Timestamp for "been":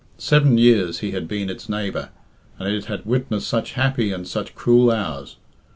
1.27-1.47